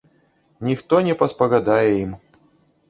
[0.69, 2.19] Ніхто не паспагадае ім.